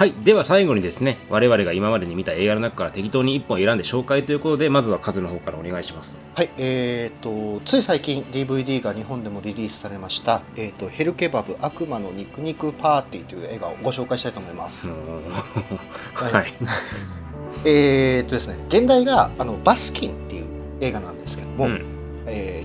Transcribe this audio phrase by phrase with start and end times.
[0.00, 0.14] はい。
[0.24, 6.18] では最後にですね、我々が今までに見た映画の中から適当に1本選んで紹介ということで、まずはカズの方からお願いします。
[6.34, 14.90] はい、えー、とつい最近 DVD が日本でもリリースされました「えー、とヘルケバブ悪魔の肉肉パーティー」という映画をご紹介したいと思います。
[16.14, 16.54] はい。
[17.66, 20.46] えー、とですね現代があのバスキンっていう
[20.80, 21.89] 映画なんですけども、うんえー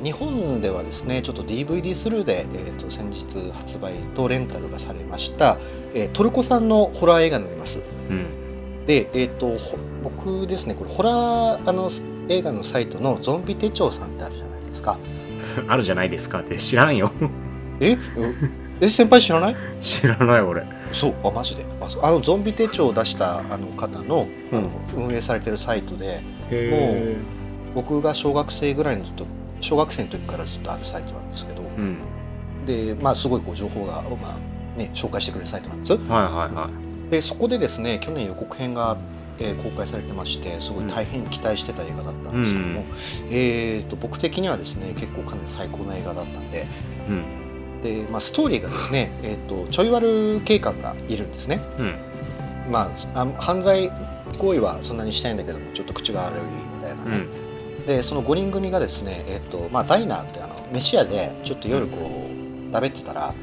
[0.05, 5.57] 日本ではですねちょっと DVD スルーで、えー、と先日発売とレンタルがされました、
[5.95, 7.81] えートルコ産のホラー映画になります。
[8.09, 8.85] うん。
[8.85, 11.89] で、えー、とほ僕ですねこれホラーあの
[12.29, 14.97] 映画のサイトのゾンビ手帳さんってあるじゃないですか。
[15.67, 17.11] あるじゃないですかって知らんよ。
[17.79, 17.97] えう
[18.81, 19.55] え先輩知らない？
[19.81, 20.63] 知らない俺。
[20.91, 21.65] そうあマジで？
[22.03, 26.19] あのゾンビ手帳を出したあの方の,、うんあの運営されてるサイトで
[26.51, 27.15] へ
[27.73, 29.25] 僕が小学生ぐらいの時
[29.61, 31.97] 小学生の時からずっとあるサイトなんですけどうん。
[32.65, 36.69] でまあすごいこう情報が、まあね、紹介してくれるサイトなんですはいはいは
[37.07, 37.11] い。
[37.11, 38.97] でそこでですね去年予告編が、
[39.39, 42.87] えー公開されてましてすごい大変期待してた映画だったんですけども、うん
[43.31, 46.65] えー、と僕的にはですね結構かなり最高な映画だったんで
[47.09, 47.81] うん。
[47.83, 51.95] で、まあ、ストーリーがですね、えー、とちょい悪警官がいるんですねうん。
[52.71, 53.91] まあ、あ犯罪
[54.39, 57.44] 行為はそんなにしたいんだけどもちょっと口が悪いみたいなね、うん。
[57.85, 63.33] でその5人組がですね、えっとまあ、ダイナーってあの飯屋でちょっと夜こう食べてたら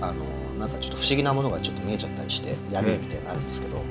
[0.00, 0.24] あの
[0.58, 3.82] なんかちょっと不思議なものがちょっと見えちゃったりしてやべえみたいになるんですけど、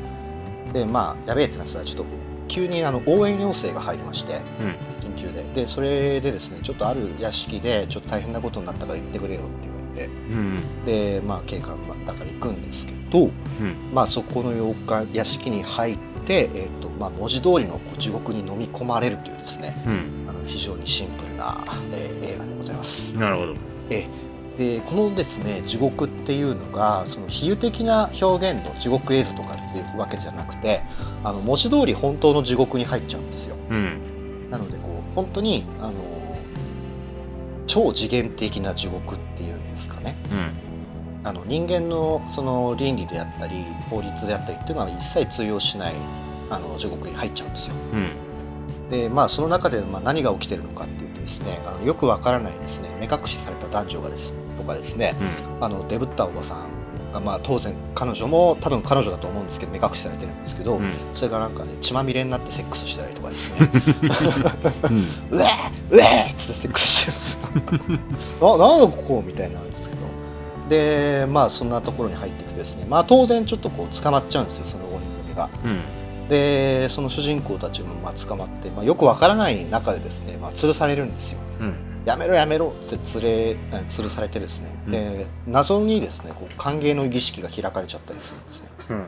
[0.74, 2.06] でまあやべえってなってたらちょっと
[2.48, 4.76] 急にあの応援要請が入りましてうん。
[5.02, 10.86] 緊急ででそれでですねちょっとある屋敷でちょっと大変なことになったから行ってくれよって言われてうん。
[10.86, 13.32] でまあ警官だから行くんですけど、うん。
[13.94, 20.26] まあ、そこの洋館屋敷に入って、えーとまあ、文字通りの地獄に飲み込まれるというですねうん。
[20.30, 23.16] あの非常にシンプルな、えー映画でございます。
[23.16, 23.56] なるほど。
[24.58, 30.82] でこのですね地獄っていうのがその比喩的な表現の地獄絵図とかっていうわけじゃなくて
[31.26, 33.58] あの文字通り本当の地獄に入っちゃうんですよ。
[33.70, 34.50] うん。
[34.50, 35.94] なのでこう本当にあの
[37.68, 40.16] 超次元的な地獄っていうんですかね。
[40.32, 40.52] うん。
[41.26, 45.94] あの人間のその倫理であったり法律であったりっていうのは一切通用しない
[46.52, 47.76] あの地獄に入っちゃうんですよ。
[47.94, 48.90] うん。
[48.92, 55.16] でまあその中でまあ何が起きてるのかっていうとですねあのよくわからないですね目隠しされた男女がですとかですね
[55.60, 60.94] あのデブったおばさんがまあ当然彼女も多分彼女だと思うんですけど目隠しされてるんですけど、うん。
[61.16, 63.70] それがなんかね血まみれになってセックスしたりとかですね
[64.92, 65.00] うん。
[65.00, 65.42] うえー
[65.90, 70.06] うえーっつってセックスしてるんですよ ななんだここみたいになるんですけど
[70.70, 75.82] でまあそんなところに入っていくとですねまあ当然ちょっとこう捕まっちゃうんですよその5人組がうん。
[76.30, 81.76] でその主人公たちもまあ捕まって、まあ、よくわからない中でですね、まあ、吊るされるんですようん。
[82.06, 83.58] やめろやめろって吊れえ
[83.90, 89.06] 吊るされてですね、で謎にですねこう歓迎の儀式が開かれちゃったりするんですねうん。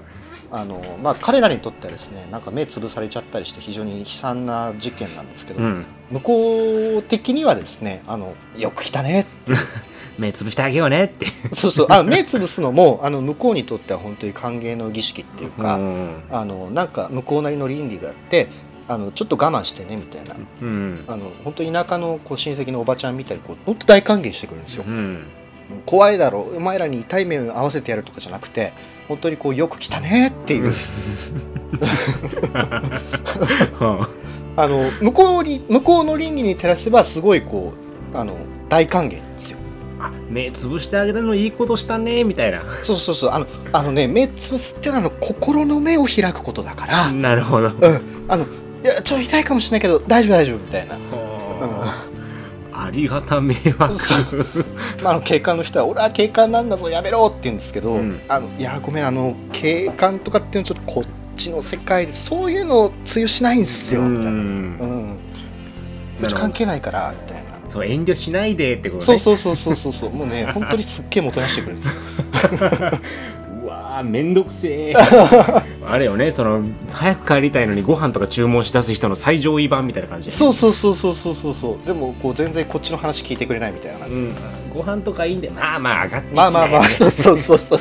[0.51, 5.85] あのまあ彼らにとってはですねなんか目潰されちゃったりして非常に悲惨な事件なんですけど、うん。
[6.11, 9.25] 向こう的にはですねあのよく来たね
[10.17, 11.27] 目つぶしてあげようねって。
[11.53, 16.23] そうそうあ目つぶすのもあの向こうにとっては本当に歓迎の儀式っていうか、うん。
[16.31, 18.49] あのなんか向こうなりの倫理があって
[18.87, 21.05] あのちょっと我慢してねみたいなうん。
[21.07, 25.25] あの本当田舎のこう親戚のおばちゃんみたいにこう本当大歓迎してくるんですよ、うん。
[25.85, 28.73] 怖いだろお前らに痛い目を合わせてやるとかじゃなくて
[29.07, 30.73] 本当にこうよく来たねっていう
[33.79, 34.09] は
[34.55, 37.73] あの向こうに向こうの倫理に照らせばすごいこ
[38.13, 38.35] うあの
[38.69, 39.57] 大歓迎ですよ
[39.99, 42.61] あ、目つぶしてあげたのいいことしたねみたいな。
[42.81, 43.31] そうそうそう。
[43.31, 47.69] あのあのね目つぶすっていうのはあの心の目を開くことだから、なるほど。
[47.69, 48.25] うん。
[48.27, 48.47] あのい
[48.83, 50.99] やちょっと痛いかもしれないけど大丈夫大丈夫みたいな、は
[52.71, 53.95] あありがた迷惑。
[55.03, 58.21] まあ、あの警官の人は俺は警官なんだぞやめろって言うんですけど、うん。
[58.27, 61.03] あのいやごめんあの警官とかっていうのはちょっとこっ
[61.35, 64.77] ちの世界でそういうの通用しないんですよみたいな、うん。
[65.13, 65.19] ん。
[66.21, 67.36] うち関係ないからみたいな。
[67.77, 69.05] そう、遠慮しないでってことね。
[69.05, 69.93] そうそうそうそうそう。
[69.93, 71.95] そうもうね本当にすっげえもてなしてくれるんですよ。
[73.63, 74.93] うわーめんどくせえ。
[75.89, 81.87] あれよねその早く帰りたいのにご飯とか注文し出す人の最上位版みたいな感じそうそうそうそうそうそうそう。
[81.87, 84.33] でもこう全然こっちの話聞いてくれないみたいな、うん、
[84.73, 85.49] ご飯とかいいんで。
[85.49, 86.83] まあまあ上がってまあまあまあ。
[86.83, 87.79] そうそうそうそう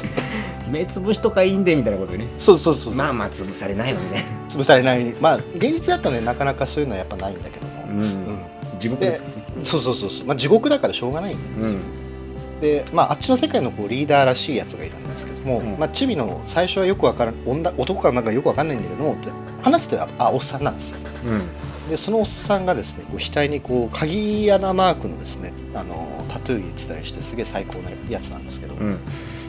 [0.71, 2.29] 目つぶしとかいいんでみたいなことでね。
[2.37, 4.25] そうそうそうまあまあ潰されないもんね。
[4.49, 5.15] 潰されない。
[5.21, 8.57] まあ現実だとねなかなかそういうのはやっぱないんだけども、うん、うん。
[8.79, 9.25] 地獄です
[9.63, 12.61] そうそうそうそう、まあ、地獄だからしょうがないんですよ、うん。
[12.61, 15.79] で、まあ、あっちの世界のこうリーダーらしいやつがいるんですけども、うん。
[15.79, 19.17] まあ、チビの最初はよくわからん女男かなんかよくわかんないんだけども
[19.63, 20.99] 話すとああおっさんなんですよ。
[21.27, 21.43] うん。
[21.91, 28.99] でそのおっさんがですねこう額にこう鍵穴マークのですねあのタトゥー入れてたりしてすげえ最高なやつなんですけど、うん。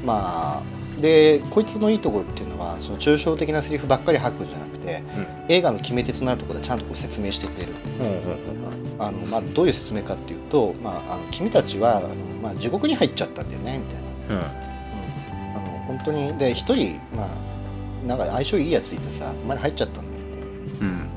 [0.05, 5.03] まあでこいつのいいところっていうのはその抽象的なセリフばっかり吐くんじゃなくて、
[5.47, 7.73] 映画の決め手となるところでちゃんとこう説明してくれる、
[8.99, 14.45] あのまあ、どういう説明かっていうと、まあ、あの君たちはあの、まあ、地獄に入っちゃったんだよねみたいな、うん。
[14.45, 20.23] あの本当にで一人、まあ、なんか相性いいやついてさお前ら入っちゃったんだよ、
[20.81, 21.09] うん。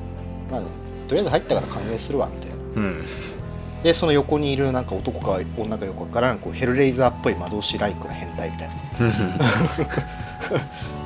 [0.51, 0.61] まあ、
[1.07, 2.55] とりあえず入ったから歓迎するわみたいな。
[2.75, 3.05] うん
[3.83, 8.75] でその横にいるなんか男か女か横からこうヘルレイザーっぽい魔導士ライクな変態みたいな。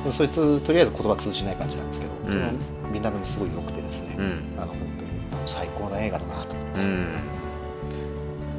[0.10, 2.92] そいつとりあえず言葉通じない感じなんですけど、うん。
[2.92, 4.42] みんなすごい良くてですね、うん。
[4.58, 6.56] あの本当に最高な映画だなと。
[6.76, 7.06] うん。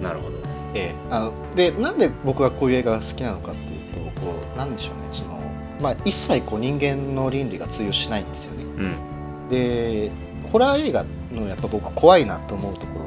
[0.01, 0.37] なるほど。
[0.73, 0.95] ええ。
[1.09, 5.39] あのでなんで僕がこういう映画が好きなのかっていうとこうなんでしょうねその、
[5.81, 8.63] まあ、一切こう人間の倫理が通用しないんですよね。
[8.63, 9.49] うん。
[9.49, 10.11] で
[10.51, 13.06] ホラー映画のやっぱ僕怖いなと思うところ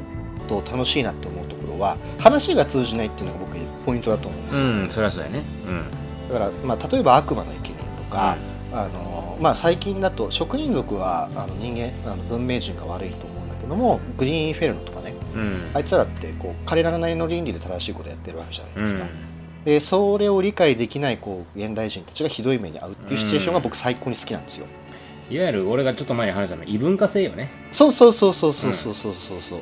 [0.61, 3.51] と楽しいなと思うところは話が通じないっていうのが僕
[3.85, 5.43] ポイントだと思うんですよ、うんそりゃそうやね。
[5.65, 6.33] うん。
[6.33, 8.37] だから、まあ、例えば「悪魔の生贄とか、
[8.73, 15.71] あのまあ、最近だと職人族はあの人間あの文明人が悪いと思うんだけどもグリーンインフェルノとかねうん。
[15.73, 19.09] あいつらってこう彼らなりの倫理で正しいことやってるわけじゃないですか、うん。
[19.65, 24.67] でそれを理解できないこう現代人たちがひどい目に遭うっていうシチュエーションが僕最高に好きなんですよ、
[25.29, 27.49] いわゆる俺がちょっと前に話したの異文化性よね。
[27.71, 29.59] そうそうそうそうそうそうそうそうそう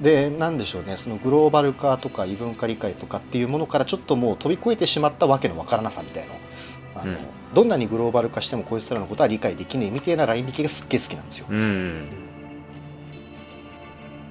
[0.00, 6.34] でなんでしょうねそのグローバル化とか異文化理解とかっていうものからちょっともう飛び越えてしまったわけのわからなさみたいな
[7.02, 7.18] あの、うん。
[7.54, 11.46] どんなにグローバル化してもこいつらのことは理解できねえみたいなライン引きがすっげえ好きなんですよ。
[11.48, 12.08] うん。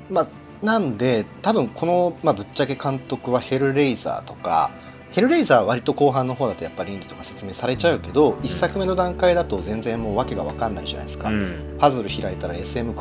[0.09, 0.27] まあ
[0.61, 4.71] なんで多分この、まあ、ぶっちゃけ監督はヘルレイザーとか
[5.13, 11.77] ヘルレイザーは割と後半の方だとやっぱり倫理とか説明されちゃうけど、一作目の段階だと全然もう訳が分かんないじゃないですか、うん。
[11.79, 12.93] パズル開いたら SM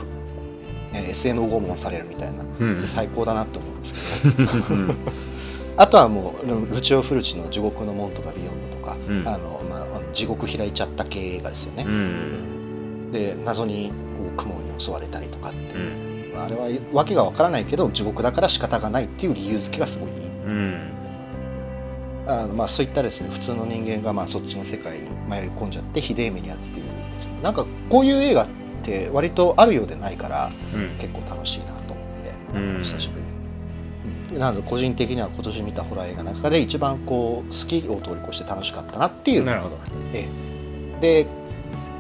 [0.93, 2.45] く、えー SM 拷問されるみたいな。
[2.61, 4.95] うん最高だなと思うんですけど。
[5.77, 9.27] あとはもうルチオ・フルチの「地獄の門」とか「ビヨンド」とか、うん。
[9.27, 11.85] あのまあ、地獄開いちゃった系映画ですよね。
[11.87, 15.79] う、んで謎にこう雲に襲われたりとかってう。
[15.79, 16.41] ん。
[16.41, 20.17] あれは訳がわからないけど地獄だから仕方がないっていう理由付けがすごいいい。
[20.47, 20.93] うん。
[22.27, 26.89] あの、まあ、そういったですね普通の人間がまあそっちの世界に迷い込んじゃってひでえ目に遭っている
[27.43, 28.62] なんかこういう映画って
[29.13, 30.97] 割とあるようでないからうん。
[30.99, 31.97] 結構楽しいなと思っ
[32.53, 32.83] て、うん。
[32.83, 33.23] 久しぶり
[34.31, 34.41] に、うん。
[34.41, 39.45] なので個人的には今年見たホラー映画の中で一番こう好きを通り越して楽しかったなっていう。
[39.45, 39.79] なるほど。
[41.01, 41.27] で、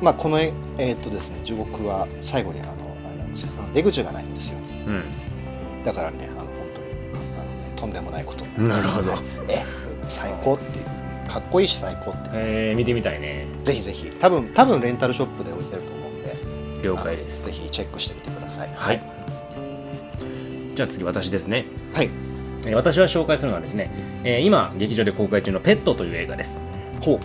[0.00, 2.70] まあ、このええーっとですね地獄は最後にあの
[3.06, 3.48] あれなんですよ。
[3.74, 4.58] 出口がないんですよ。
[4.86, 5.04] うん。
[5.84, 9.16] だからねあの本当にあの、ね、とんでもないことになりますなるほど。
[9.16, 9.64] はいえ。
[10.08, 10.84] 最高っていう。
[11.28, 13.46] かっこいいし最高ってえー、見てみたいね。
[13.64, 14.10] ぜひぜひ。
[14.20, 16.01] 多分多分レンタルショップで置いてると思う
[16.82, 17.46] 了解です。
[17.46, 18.70] ぜひチェックしてみてください。
[18.74, 19.00] はい。
[20.74, 21.66] じゃあ次私ですね。
[21.94, 22.10] はい。
[22.64, 23.90] えー私は紹介するのはですね、
[24.24, 26.58] えー今劇場で公開中の「ペット」という映画です。
[27.00, 27.20] ほう。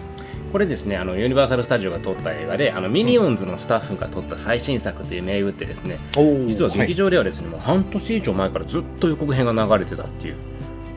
[0.52, 6.00] これですねあのユニバーサル・スタジオが撮った映画であのミニオンズのスタッフが撮った最新作という銘打ってですね
[6.48, 10.36] 実は劇場ではですね、もう半年以上前からずっと予告編が流れてたっていう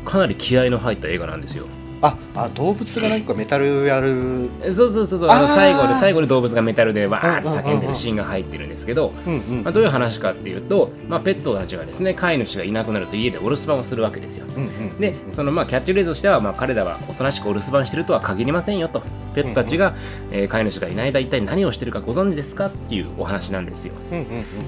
[0.05, 1.67] かなり気合いの入った映画なんですよ
[2.03, 4.49] ああ動物がなんかメタルやる。
[4.63, 5.29] えそうそうそうそう。
[5.29, 9.13] あの最後で最後に動物がメタルでわーって叫んでるシーンが入ってるんですけど、
[9.63, 14.47] まあ、どういう話かっていうと、まあ、ペットたちがですね飼い主がいなくなると家でお留守番をするわけですよ。
[14.99, 19.03] でそのまあキャッチフレーズとしては、まあ、彼らはおとなしくお留守番してるとは限りませんよと
[19.35, 19.95] ペットたちが、
[20.31, 23.95] えー飼い主がいない間一体何をしてるかご存知ですかっていうお話なんですよ。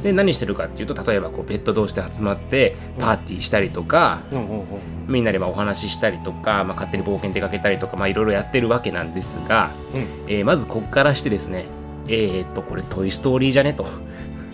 [0.02, 4.23] で何してるかっていうと例えばこうペット同士で集まってパーティーしたりとか、
[5.07, 10.00] みんなでまあお話ししたりとか、まあ、勝手に冒険出かけたりとかまあいろいろやってるわけなんですが、うん。
[10.28, 11.66] えーまずここからしてですね
[12.09, 13.87] えー、っとこれ「トイ・ストーリー」じゃねと、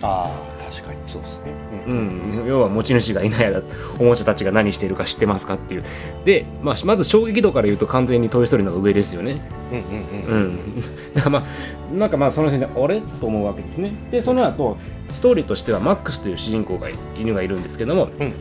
[0.01, 0.99] ああ確かに。
[1.07, 1.53] そうですね。
[1.87, 3.61] う、ん、要は持ち主がいない間
[3.99, 5.83] おもちゃたちが何しているか知ってますかっていう。
[6.25, 9.41] で、まあ、まず衝撃度から言うと完全に「トイ・ストーリー」の上ですよね。
[9.71, 10.83] うんうんうんうん、
[11.13, 13.93] だからまあなんかまあその辺であれと思うわけですね。
[14.11, 14.77] でその後
[15.09, 16.87] ストーリーとしてはマックスという主人公が
[17.19, 18.33] 犬がいるんですけども、うんうん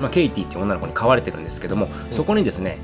[0.00, 2.78] まあ、ケイティっていう女の子に飼われてるんですけどもそこにですね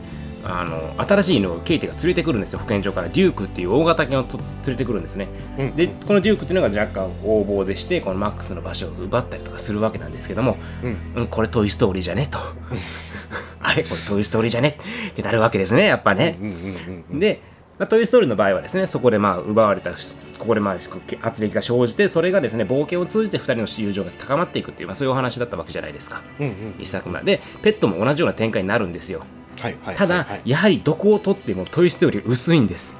[0.48, 2.60] あの新しい犬をケイティが連れてくるんですよ。
[2.60, 3.08] 保健所から。
[3.08, 5.28] デュークっていう大型犬をと連れてくるんですね。
[5.58, 5.66] うん。
[5.66, 11.22] うんでこのデュークっていうのが若干横暴でしてこのマックスの場所を奪ったりとかするわけなんですけども、うん。
[11.22, 12.28] うん、これトイ・ストーリーじゃね？
[12.30, 12.38] と。
[13.60, 14.78] あれこれトイ・ストーリーじゃね？
[15.10, 16.38] ってなるわけですねやっぱね、
[17.10, 17.42] で、
[17.78, 19.90] まあ、トイ・ストーリーの場合はですねそこでまあ奪われた
[20.38, 26.22] ここでまあ圧力が生じてそれがですね冒険を通じて2人の友情が高まっていくっていう、まあ、そういうお話だったわけじゃないですか。
[26.38, 29.22] うんうん一作目でペットも同じような展開になるんですよ
[29.96, 32.96] ただ、やはりどこをとってもトイ・ストーリー薄いんです。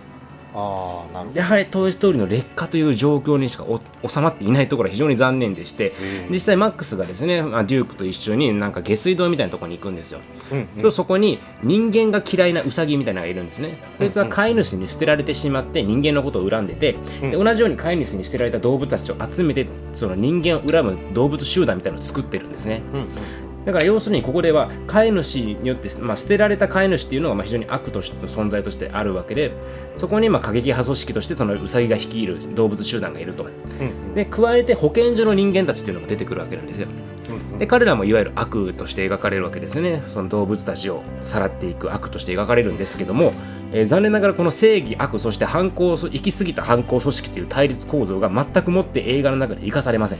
[0.58, 1.38] ああなるほど。
[1.38, 5.92] やはり「トイ・ストーリー」の劣化という状況にしかお収まっていないところは非常に残念でして
[6.28, 10.20] うん実際マックスがですね、まあ、デュークと一緒になんか下水道みたいなところに行くんですよ、
[10.50, 10.82] うんうん。
[10.82, 13.82] とそこに人間が嫌いなウサギみたいなのがいるんですね。
[13.98, 17.44] そいつは飼い主に捨てられてしまって人間のことを恨んでて、でうん。
[17.44, 22.80] 同じように飼い主に捨てられた動物たちを集めてその人間を恨む動物集団みたいなのを作ってるんですね。
[22.94, 29.52] うんうんだから要するにここでは飼い主によって、まあ、捨てられた飼い主っていうのがまあ非常に悪としての存在としてあるわけで
[29.96, 33.44] そこにまあ過激派組織としてそのウサギが率いる動物集団がいると。
[33.44, 34.14] うんうん。
[34.14, 36.88] で加えて保健所の人間たちっていうのが出てくるわけなんですよ。
[37.30, 37.58] うんうん。
[37.58, 40.04] で彼らもいわゆる悪として描かれるわけですね。
[40.14, 43.32] その動物たちをさらっていく悪として描かれるんですけども、
[43.73, 50.18] えー残念ながらこの正義悪そして反抗行き過ぎた反抗組織という対立構造が全くもって映画の中で生かされません。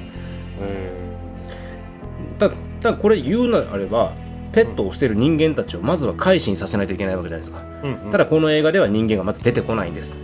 [2.39, 2.55] たた
[2.87, 4.13] だこれ言うのであれば
[4.53, 7.63] ペットを捨てる人間たちをまずは改心させないといけないわけじゃないですか。
[7.83, 8.13] うんうん。
[8.13, 10.17] ただこの映画では人間がまず出てこないんです。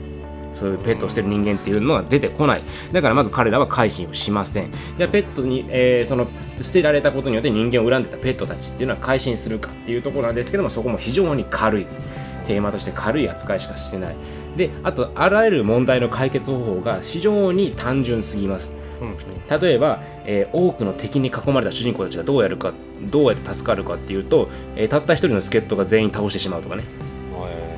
[0.55, 2.63] そういうペットを捨てる人間っていうのは出てこない。
[2.93, 4.71] だからまず彼らは改心をしません。
[4.97, 6.29] じゃあペットに、えーその
[6.61, 11.87] 捨てられたことによって人間を恨んでたペットたちっていうのは改心するかっていうところなんですけどもそこも非常に軽い。
[12.47, 14.17] テーマとして軽い扱いしかしてない。
[14.57, 18.73] であとあらゆる問題の解決方法が非常に単純すぎます
[19.03, 19.09] うん。
[19.09, 19.17] うん
[19.61, 22.73] 例えば、えー多くの敵に囲まれた主人公たちがどうやるか
[23.11, 26.85] どうやって助かるかっていうと、えーたった一人の助っ人が全員倒してしまうとかね。
[27.49, 27.73] え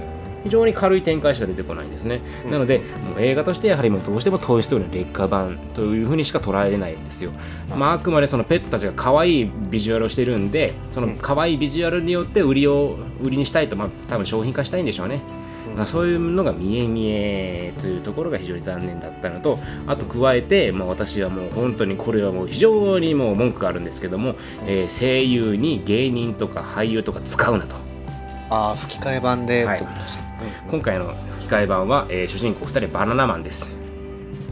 [0.44, 2.50] 非常に軽い展開しか出てこないんですね、うん。
[2.50, 7.30] なのでもう映画としてやはりもうどうしても「トイ・ストーリー」の劣化版というふうにしか捉えれないんですよ、
[7.72, 11.16] うんまあ、あくまでそのペットたちが可愛いビジュアルをしてるんでそのうん。
[11.16, 15.43] 可愛いビジュアルによって売りを売りにしたいと、まあ、多分商品化したいんでしょうね、うん
[15.76, 24.34] まあ、そういうのが見え見えというところが非常に残念だったのとあと加えて、まあ、私はもう本当にこれはもう非常にもう文句があるんですけども、
[24.66, 27.76] えー声優に芸人とか俳優とか使うなと。
[28.50, 29.76] ああ吹き替え版ではい。
[29.76, 30.24] ってことですか？
[30.70, 33.74] 今回の吹き替え版は、えー主人公2人バナナマンです、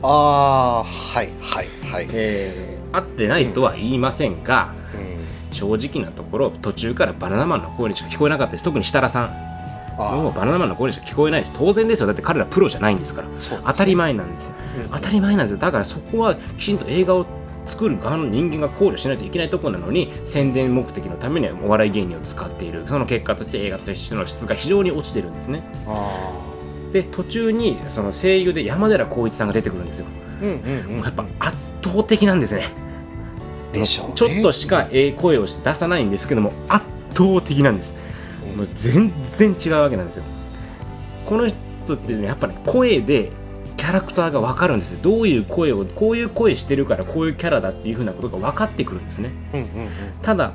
[0.03, 2.09] ああはいはいはい。
[2.13, 5.57] えー合ってないとは言いませんがうん。
[5.57, 8.65] 正直なところ途中からバナナマンの声にしか聞こえなかったです。
[8.65, 9.52] 特に設楽さん
[9.99, 12.07] もうあバナナマンの声にしか聞こえないです当然ですよ。
[12.07, 13.29] だって彼らプロじゃないんですから。
[13.29, 14.89] あそう当たり前なんですうん。
[14.91, 15.59] 当たり前なんですよ。
[15.59, 17.27] だからそこはきちんと映画を
[17.67, 22.85] 作る側の人間が考慮しないといけないところなのに宣伝目的のためにはお笑い芸人を使っている。
[22.87, 25.63] その結果として映画としての質が非常に落ちてるんですね。
[25.87, 26.33] あ
[26.93, 30.07] で途中にその声優で山寺宏一さんが出てくるんですよ。
[30.41, 31.05] あうんうんうん。
[31.05, 32.65] やっぱ圧倒的なんですね。
[33.73, 34.13] でしょうね。
[34.17, 36.85] ちょっとしかええ声を出さないんですけども圧
[37.15, 37.95] 倒的なんです。
[37.97, 38.02] うん
[38.57, 40.25] もう全然違うわけなんですよ。
[41.27, 43.31] この人っていうのはやっぱね声で
[43.77, 44.99] キャラクターが分かるんですよ。
[45.03, 49.31] どういう声をこういう声してるからこういうキャラだっていうふうなことが分かってくるんですね。
[49.55, 49.69] うんうん
[50.23, 50.53] ただ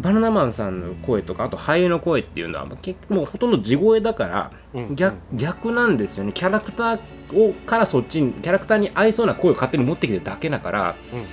[0.00, 4.96] バナナマンさんの声とかあと俳優の声っていうのはまあ結構もうほとんど地声だからうんうん。
[4.96, 6.32] 逆逆なんですよね。
[6.32, 6.98] キャラクター
[7.34, 11.26] をからそっちにキャラクターに合いそうな声を勝手に持ってきてるだけだからうんうん。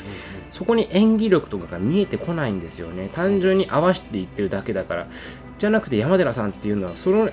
[0.50, 3.10] そこに演技力とかが見えてこないんですよね。
[3.14, 5.08] 単純に合わせていってるだけだから
[5.62, 7.30] じゃなくて山寺さんっていうのはその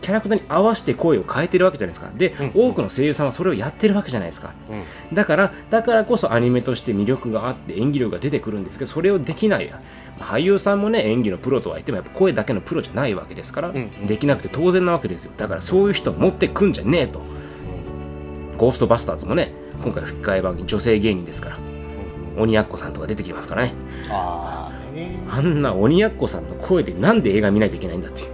[0.00, 2.10] キャラクターに合わせて声を変えてるわけじゃないですか。
[2.16, 2.70] で、うん。
[2.70, 4.52] 多くの声優さんはそれをやってるわけじゃないですか。
[4.70, 5.14] うん。
[5.14, 9.72] だからだからこそアニメとして魅力があって演技力が出てくるんですけどそれをできない
[10.18, 14.06] 俳優さんもね演技のプロとは言ってもやっぱ声だけのプロじゃないわけですから、うん。
[14.08, 15.32] できなくて当然なわけですよ。
[15.36, 17.20] だからそういう人を持ってくんじゃねえと。
[18.56, 19.52] ゴーストバスターズもね
[19.84, 21.58] 今回吹き替え版女性芸人ですから
[22.36, 23.72] 鬼奴さんとか出てきますからね。
[24.10, 24.77] ああね
[25.30, 28.28] あんな鬼奴さんの声でなんで映画見ないといけないんだっていう。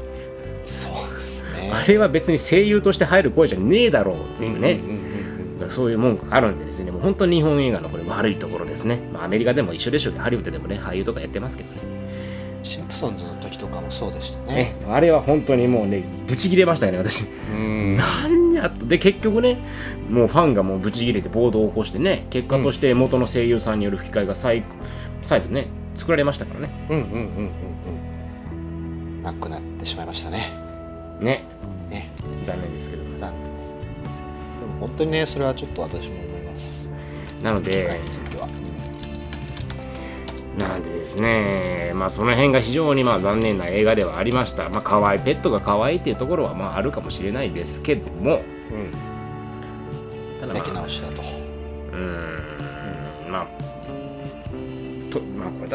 [0.64, 1.70] そうですね。
[1.72, 4.80] あれは別に声優として入る声じゃねえだろうっていうね、
[5.70, 6.90] そういう文句があるんでですね。
[6.90, 11.78] もう本当に日本映画のこれ悪いところですね、まあ、アメリカでも一緒でしょうけどハリウッドでもね俳優とかやってますけどね。
[12.62, 14.54] シンプソンズの時とかもそうでしたね。
[14.54, 17.26] ねあれは本当にもうねブチ切れましたよね私。
[17.52, 17.96] うん。
[17.96, 19.58] なんやとで結局ね
[20.08, 24.64] もうファンがもうブチ切れて暴動を起こしてね結果として元の声優さんによる吹き替えが再
[25.22, 26.70] 再度ね作られましたからね。
[26.90, 27.50] うんうんうんうん
[29.16, 29.22] うん。
[29.22, 30.52] なくなってしまいましたね。
[31.20, 31.44] ね。
[31.90, 32.10] ね。
[32.44, 33.02] 残念ですけど。
[33.18, 33.44] 残念。
[33.44, 33.50] で
[34.66, 36.88] も本当にねそれはちょっと私も思います。
[37.42, 38.00] なので
[40.58, 41.92] なんでですね。
[41.94, 44.68] まあその辺が非常にまあ残念な映画ではありました。
[44.68, 48.42] まあ可愛いペットが可愛いっていうところはまああるかもしれないですけども。
[48.70, 49.13] うん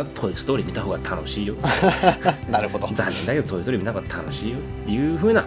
[0.05, 1.55] と「トイ・ストーリー」見た方が楽しいよ。
[2.49, 2.87] なるほど。
[2.87, 5.45] 残念だけど「トイ・ストーリー」見た方が楽しいよっていう風な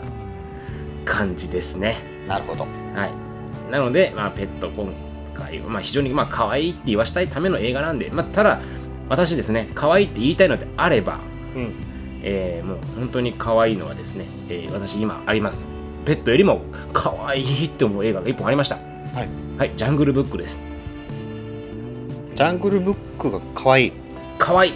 [1.05, 1.97] 感じですね。
[2.29, 2.67] なるほど。
[2.95, 3.11] はい。
[3.71, 4.93] なのでまあペット今
[5.35, 8.61] 回はまあ非常にまあ可愛いって言わしたいための映画なんでまあただ
[9.09, 11.19] 私ですね可愛いって言いたいのであれば
[11.57, 11.73] うん。
[12.25, 15.67] えーもう本当に可愛いのはですね、えー私今あります。
[16.05, 18.77] ペットよりも可愛いって思う映画が1本ありました。
[18.77, 18.81] は
[19.23, 19.29] い、
[19.59, 20.61] はい、ジャングルブックです。
[22.35, 23.93] ジャングルブックが可愛い
[24.39, 24.75] 可愛い。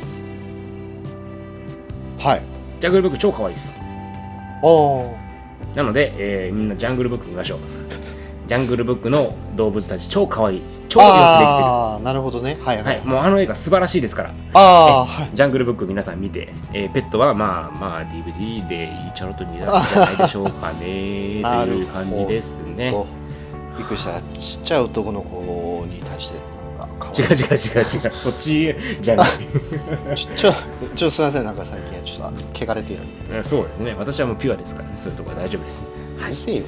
[2.18, 2.42] はい。
[2.80, 3.72] ジャングルブック超可愛いです。
[4.62, 5.16] おー。
[5.74, 6.12] なので、
[6.46, 7.58] えーみんなジャングルブック見ましょう。
[8.48, 10.62] ジャングルブックの動物たち超可愛い。
[10.88, 11.18] 超よくできてる。
[11.18, 12.56] ああなるほどね。
[12.60, 14.30] はいは、はいい、もうあの映画素晴らしいですから。
[14.54, 15.30] ああはい。
[15.34, 21.42] ジャングルブック皆さん見て、えーペットはまあまあ DVD でいいちゃろとになるんじゃないでしょうかね。
[21.42, 22.94] という感じですね。
[23.76, 24.20] びっくりした。
[24.38, 26.38] ちっちゃい男の子に対して
[27.16, 27.86] 違う違う違う違う。
[28.12, 29.28] そっちじゃない。
[30.14, 30.52] ちょちょ
[30.94, 31.44] ちょすみません。
[31.44, 32.38] なんか最近はちょっとあの
[32.72, 33.02] 汚れている。
[33.36, 33.94] うんそうですね。
[33.98, 35.84] 私はもうピュアですからねそういうところは大丈夫です。
[36.32, 36.64] せえよ。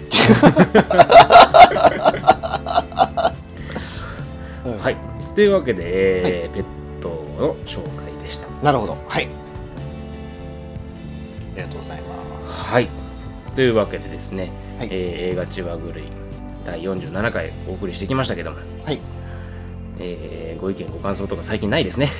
[4.67, 4.97] う んはい。
[5.35, 6.65] というわけで、えーペッ
[7.01, 7.09] ト
[7.39, 8.47] の紹介でした。
[8.63, 8.97] なるほど。
[9.09, 9.25] はい。
[9.25, 9.29] あ
[11.57, 12.65] りがとうございます。
[12.65, 12.89] はい。
[13.55, 14.89] というわけでですね、はい。
[14.91, 16.03] えー映画千葉狂い
[16.67, 19.01] 第47回お送りしてきましたけども、はい
[19.99, 22.11] えーご意見ご感想とか最近ないですね。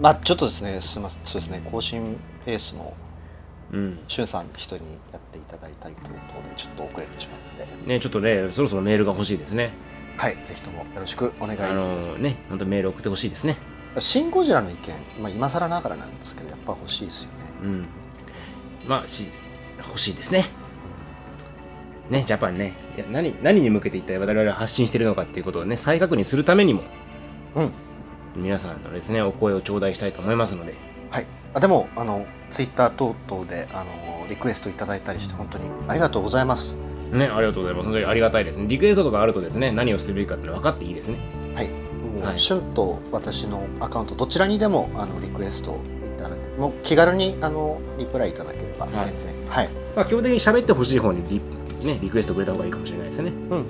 [0.00, 2.94] まあちょっとですねすみませんそうですね更新ペースの
[3.72, 3.98] うん。
[4.08, 7.88] しゅんさん人にやっていただいたりということでちょっと遅れてしまって。
[7.88, 9.72] ねちょっとねそろそろメールが欲しいですね。
[10.16, 12.08] はいぜひともよろしくお願いいたあします。
[12.08, 13.56] のね本当メール送ってほしいですね。
[13.98, 17.34] シン・ゴジラの意見、まあ、今更ながらなんですけどやっぱ欲しいですよね。
[17.62, 17.86] うん。
[18.86, 19.28] まあし
[19.78, 20.44] 欲しいですね
[22.10, 22.74] ねジャパンね。
[22.96, 26.82] いや何何に向けて一体我々は発信しているのかっていうことをね再確認するためにも
[27.56, 27.72] うん。
[28.36, 30.74] 皆さんのですねお声を頂戴したいと思いますので。
[31.10, 31.26] はい。
[31.54, 36.76] あでもあのツイッター等々であのリクエストいただいたりして本当にありがとうございます。
[37.12, 37.84] ね、ありがとうございます。
[37.84, 38.66] 本当にありがたいですね。
[38.66, 41.18] リクエストとかあるとですね、何をするべきかって分かっていいですね。
[41.54, 41.68] はい。
[41.68, 45.78] もう、はいシュンと私のアカウントどちらにでもあのリクエスト
[46.18, 49.06] いただけもう気軽にあのリプライいただければ全はい。
[49.08, 49.16] 然。
[49.48, 51.40] はい、まあ、基本的に喋ってほしい方にリ,、
[51.84, 53.30] ね、リクエストくれた方がいいかもしれないですね。
[53.30, 53.64] うんうんうん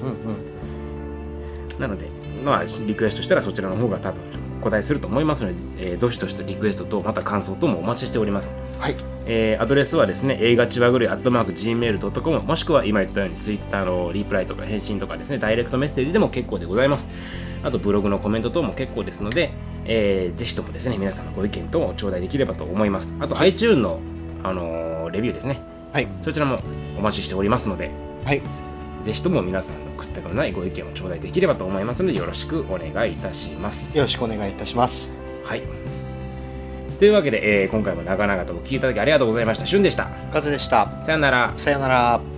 [1.79, 2.09] なので、
[2.45, 4.21] まあ、リクエストしたらそちらの方が多分
[4.61, 8.53] 答えすると思いますので、えーどしどしとリクエストとまた感想ともお待ちしております。
[8.79, 8.95] はい
[9.27, 17.09] えーアドレスはですね、映画ちわぐるい、アットマーク、gmail.com、もしくは今言ったように、ツイッターのリプライとか返信とかですね、ダイレクトメッセージでも結構でございます。
[17.65, 19.53] あと、ブログのコメント等も結構ですので、
[19.87, 23.13] えーぜひともですね、皆さんのご意見等を頂戴できればと思います。
[23.19, 23.99] あと、iTune の、
[24.45, 25.61] あのーレビューですね、
[25.95, 26.59] はいそちらも
[26.99, 27.89] お待ちしておりますので、
[28.25, 28.43] はい
[29.05, 33.95] ぜひとも皆さんの食ったことないご意見を頂戴できればと思いますので、よろしくお願いいたします。
[33.95, 35.13] よろしくお願いいたします
[35.45, 35.63] はい。
[36.99, 39.67] というわけで、えー今回も長々とお聞きいただきありがとうございました。
[39.67, 40.09] しゅんでした。
[40.33, 41.53] カズでしたさよなら。
[41.57, 42.34] さようなら